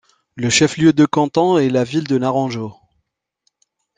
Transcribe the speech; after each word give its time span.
Le 0.33 0.49
chef-lieu 0.49 0.93
du 0.93 1.07
canton 1.07 1.59
est 1.59 1.69
la 1.69 1.83
ville 1.83 2.05
de 2.07 2.17
Naranjo. 2.17 2.75